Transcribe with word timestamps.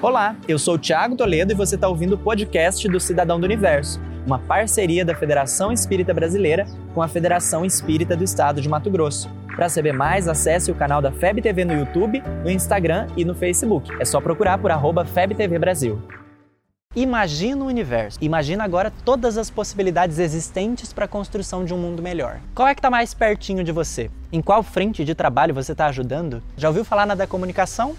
Olá, 0.00 0.36
eu 0.46 0.60
sou 0.60 0.74
o 0.74 0.78
Thiago 0.78 1.16
Toledo 1.16 1.52
e 1.52 1.56
você 1.56 1.74
está 1.74 1.88
ouvindo 1.88 2.12
o 2.12 2.18
podcast 2.18 2.88
do 2.88 3.00
Cidadão 3.00 3.40
do 3.40 3.44
Universo, 3.44 4.00
uma 4.24 4.38
parceria 4.38 5.04
da 5.04 5.12
Federação 5.12 5.72
Espírita 5.72 6.14
Brasileira 6.14 6.66
com 6.94 7.02
a 7.02 7.08
Federação 7.08 7.64
Espírita 7.64 8.16
do 8.16 8.22
Estado 8.22 8.60
de 8.60 8.68
Mato 8.68 8.88
Grosso. 8.92 9.28
Para 9.56 9.68
saber 9.68 9.92
mais, 9.92 10.28
acesse 10.28 10.70
o 10.70 10.74
canal 10.76 11.02
da 11.02 11.10
FEB 11.10 11.42
TV 11.42 11.64
no 11.64 11.72
YouTube, 11.72 12.22
no 12.44 12.48
Instagram 12.48 13.08
e 13.16 13.24
no 13.24 13.34
Facebook. 13.34 13.90
É 13.98 14.04
só 14.04 14.20
procurar 14.20 14.58
por 14.58 14.70
arroba 14.70 15.04
FebTV 15.04 15.58
Brasil. 15.58 16.00
Imagina 16.94 17.64
o 17.64 17.66
universo. 17.66 18.18
Imagina 18.22 18.62
agora 18.62 18.92
todas 19.04 19.36
as 19.36 19.50
possibilidades 19.50 20.20
existentes 20.20 20.92
para 20.92 21.06
a 21.06 21.08
construção 21.08 21.64
de 21.64 21.74
um 21.74 21.78
mundo 21.78 22.00
melhor. 22.00 22.40
Qual 22.54 22.68
é 22.68 22.74
que 22.74 22.78
está 22.78 22.88
mais 22.88 23.14
pertinho 23.14 23.64
de 23.64 23.72
você? 23.72 24.10
Em 24.32 24.40
qual 24.40 24.62
frente 24.62 25.04
de 25.04 25.14
trabalho 25.14 25.52
você 25.52 25.72
está 25.72 25.86
ajudando? 25.86 26.40
Já 26.56 26.68
ouviu 26.68 26.84
falar 26.84 27.04
na 27.04 27.16
da 27.16 27.26
comunicação? 27.26 27.96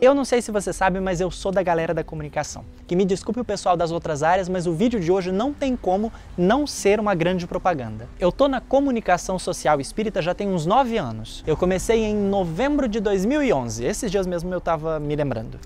Eu 0.00 0.14
não 0.14 0.24
sei 0.24 0.40
se 0.40 0.50
você 0.50 0.72
sabe, 0.72 0.98
mas 0.98 1.20
eu 1.20 1.30
sou 1.30 1.52
da 1.52 1.62
galera 1.62 1.92
da 1.92 2.02
comunicação. 2.02 2.64
Que 2.86 2.96
me 2.96 3.04
desculpe 3.04 3.38
o 3.38 3.44
pessoal 3.44 3.76
das 3.76 3.92
outras 3.92 4.22
áreas, 4.22 4.48
mas 4.48 4.66
o 4.66 4.72
vídeo 4.72 4.98
de 4.98 5.12
hoje 5.12 5.30
não 5.30 5.52
tem 5.52 5.76
como 5.76 6.10
não 6.38 6.66
ser 6.66 6.98
uma 6.98 7.14
grande 7.14 7.46
propaganda. 7.46 8.08
Eu 8.18 8.32
tô 8.32 8.48
na 8.48 8.62
comunicação 8.62 9.38
social 9.38 9.78
espírita 9.78 10.22
já 10.22 10.32
tem 10.34 10.48
uns 10.48 10.64
9 10.64 10.96
anos. 10.96 11.44
Eu 11.46 11.54
comecei 11.54 12.02
em 12.02 12.16
novembro 12.16 12.88
de 12.88 12.98
2011. 12.98 13.84
Esses 13.84 14.10
dias 14.10 14.26
mesmo 14.26 14.54
eu 14.54 14.60
tava 14.60 14.98
me 14.98 15.14
lembrando. 15.14 15.60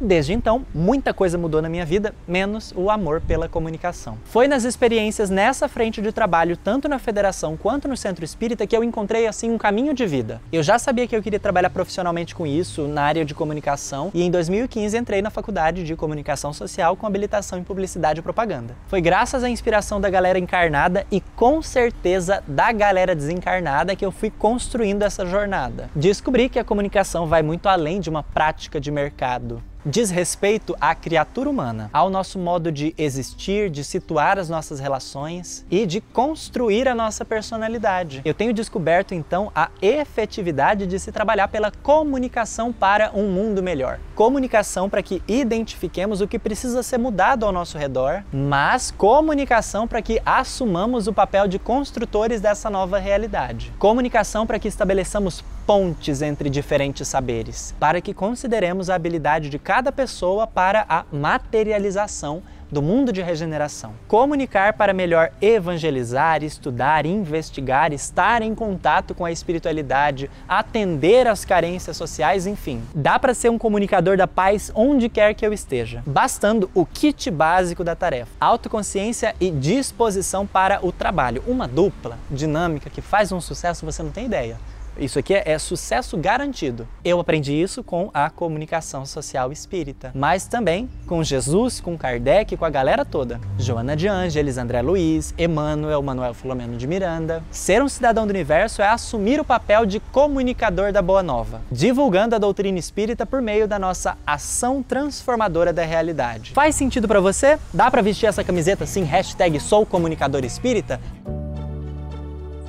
Desde 0.00 0.32
então, 0.32 0.64
muita 0.74 1.12
coisa 1.12 1.36
mudou 1.36 1.60
na 1.60 1.68
minha 1.68 1.84
vida, 1.84 2.14
menos 2.26 2.72
o 2.74 2.90
amor 2.90 3.20
pela 3.20 3.50
comunicação. 3.50 4.16
Foi 4.24 4.48
nas 4.48 4.64
experiências 4.64 5.28
nessa 5.28 5.68
frente 5.68 6.00
de 6.00 6.10
trabalho, 6.10 6.56
tanto 6.56 6.88
na 6.88 6.98
federação 6.98 7.54
quanto 7.54 7.86
no 7.86 7.94
centro 7.94 8.24
espírita, 8.24 8.66
que 8.66 8.74
eu 8.74 8.82
encontrei 8.82 9.26
assim 9.26 9.50
um 9.50 9.58
caminho 9.58 9.92
de 9.92 10.06
vida. 10.06 10.40
Eu 10.50 10.62
já 10.62 10.78
sabia 10.78 11.06
que 11.06 11.14
eu 11.14 11.22
queria 11.22 11.38
trabalhar 11.38 11.68
profissionalmente 11.68 12.34
com 12.34 12.46
isso, 12.46 12.88
na 12.88 13.02
área 13.02 13.26
de 13.26 13.34
comunicação, 13.34 14.10
e 14.14 14.22
em 14.22 14.30
2015 14.30 14.96
entrei 14.96 15.20
na 15.20 15.28
faculdade 15.28 15.84
de 15.84 15.94
comunicação 15.94 16.50
social 16.50 16.96
com 16.96 17.06
habilitação 17.06 17.58
em 17.58 17.62
publicidade 17.62 18.20
e 18.20 18.22
propaganda. 18.22 18.74
Foi 18.88 19.02
graças 19.02 19.44
à 19.44 19.50
inspiração 19.50 20.00
da 20.00 20.08
galera 20.08 20.38
encarnada 20.38 21.06
e 21.12 21.20
com 21.20 21.60
certeza 21.60 22.42
da 22.48 22.72
galera 22.72 23.14
desencarnada 23.14 23.94
que 23.94 24.06
eu 24.06 24.10
fui 24.10 24.30
construindo 24.30 25.02
essa 25.02 25.26
jornada. 25.26 25.90
Descobri 25.94 26.48
que 26.48 26.58
a 26.58 26.64
comunicação 26.64 27.26
vai 27.26 27.42
muito 27.42 27.68
além 27.68 28.00
de 28.00 28.08
uma 28.08 28.22
prática 28.22 28.80
de 28.80 28.90
mercado 28.90 29.62
diz 29.84 30.10
respeito 30.10 30.76
à 30.80 30.94
criatura 30.94 31.48
humana, 31.48 31.90
ao 31.92 32.10
nosso 32.10 32.38
modo 32.38 32.70
de 32.70 32.94
existir, 32.98 33.70
de 33.70 33.82
situar 33.82 34.38
as 34.38 34.48
nossas 34.48 34.78
relações 34.78 35.64
e 35.70 35.86
de 35.86 36.00
construir 36.00 36.88
a 36.88 36.94
nossa 36.94 37.24
personalidade. 37.24 38.20
Eu 38.24 38.34
tenho 38.34 38.52
descoberto 38.52 39.14
então 39.14 39.50
a 39.54 39.70
efetividade 39.80 40.86
de 40.86 40.98
se 40.98 41.10
trabalhar 41.10 41.48
pela 41.48 41.70
comunicação 41.70 42.72
para 42.72 43.10
um 43.14 43.30
mundo 43.30 43.62
melhor. 43.62 43.98
Comunicação 44.14 44.88
para 44.88 45.02
que 45.02 45.22
identifiquemos 45.26 46.20
o 46.20 46.28
que 46.28 46.38
precisa 46.38 46.82
ser 46.82 46.98
mudado 46.98 47.46
ao 47.46 47.52
nosso 47.52 47.78
redor, 47.78 48.22
mas 48.32 48.90
comunicação 48.90 49.88
para 49.88 50.02
que 50.02 50.20
assumamos 50.24 51.06
o 51.06 51.12
papel 51.12 51.48
de 51.48 51.58
construtores 51.58 52.40
dessa 52.40 52.68
nova 52.68 52.98
realidade. 52.98 53.72
Comunicação 53.78 54.46
para 54.46 54.58
que 54.58 54.68
estabeleçamos 54.68 55.42
pontes 55.70 56.20
entre 56.20 56.50
diferentes 56.50 57.06
saberes, 57.06 57.72
para 57.78 58.00
que 58.00 58.12
consideremos 58.12 58.90
a 58.90 58.96
habilidade 58.96 59.48
de 59.48 59.56
cada 59.70 59.92
pessoa 59.92 60.48
para 60.48 60.84
a 60.88 61.04
materialização 61.12 62.42
do 62.72 62.82
mundo 62.82 63.12
de 63.12 63.22
regeneração. 63.22 63.94
Comunicar 64.08 64.72
para 64.72 64.92
melhor 64.92 65.30
evangelizar, 65.40 66.42
estudar, 66.42 67.06
investigar, 67.06 67.92
estar 67.92 68.42
em 68.42 68.52
contato 68.52 69.14
com 69.14 69.24
a 69.24 69.30
espiritualidade, 69.30 70.28
atender 70.48 71.28
às 71.28 71.44
carências 71.44 71.96
sociais, 71.96 72.48
enfim. 72.48 72.82
Dá 72.92 73.16
para 73.16 73.32
ser 73.32 73.48
um 73.48 73.58
comunicador 73.58 74.16
da 74.16 74.26
paz 74.26 74.72
onde 74.74 75.08
quer 75.08 75.34
que 75.34 75.46
eu 75.46 75.52
esteja, 75.52 76.02
bastando 76.04 76.68
o 76.74 76.84
kit 76.84 77.30
básico 77.30 77.84
da 77.84 77.94
tarefa: 77.94 78.32
autoconsciência 78.40 79.36
e 79.38 79.52
disposição 79.52 80.48
para 80.48 80.84
o 80.84 80.90
trabalho. 80.90 81.44
Uma 81.46 81.68
dupla 81.68 82.18
dinâmica 82.28 82.90
que 82.90 83.00
faz 83.00 83.30
um 83.30 83.40
sucesso, 83.40 83.86
você 83.86 84.02
não 84.02 84.10
tem 84.10 84.26
ideia. 84.26 84.58
Isso 84.98 85.18
aqui 85.18 85.34
é, 85.34 85.42
é, 85.46 85.58
sucesso 85.58 86.16
garantido. 86.16 86.86
Eu 87.04 87.20
aprendi 87.20 87.52
isso 87.52 87.82
com 87.82 88.10
a 88.12 88.28
comunicação 88.28 89.06
social 89.06 89.52
espírita, 89.52 90.10
mas 90.14 90.46
também 90.46 90.88
com 91.06 91.22
Jesus, 91.22 91.80
com 91.80 91.96
Kardec, 91.96 92.56
com 92.56 92.64
a 92.64 92.70
galera 92.70 93.04
toda. 93.04 93.40
Joana 93.58 93.96
de 93.96 94.08
Ângeles, 94.08 94.58
André 94.58 94.82
Luiz, 94.82 95.34
Emmanuel, 95.38 96.02
Manuel 96.02 96.34
Filomeno 96.34 96.76
de 96.76 96.86
Miranda. 96.86 97.42
Ser 97.50 97.82
um 97.82 97.88
cidadão 97.88 98.26
do 98.26 98.30
universo 98.30 98.82
é 98.82 98.88
assumir 98.88 99.40
o 99.40 99.44
papel 99.44 99.86
de 99.86 100.00
comunicador 100.00 100.92
da 100.92 101.02
Boa 101.02 101.22
Nova, 101.22 101.62
divulgando 101.70 102.34
a 102.34 102.38
doutrina 102.38 102.78
espírita 102.78 103.24
por 103.24 103.40
meio 103.40 103.66
da 103.66 103.78
nossa 103.78 104.16
ação 104.26 104.82
transformadora 104.82 105.72
da 105.72 105.84
realidade. 105.84 106.52
Faz 106.52 106.74
sentido 106.74 107.08
para 107.08 107.20
você? 107.20 107.58
Dá 107.72 107.90
para 107.90 108.02
vestir 108.02 108.26
essa 108.26 108.44
camiseta 108.44 108.84
assim, 108.84 109.02
hashtag 109.02 109.58
sou 109.60 109.86
comunicador 109.86 110.44
espírita? 110.44 111.00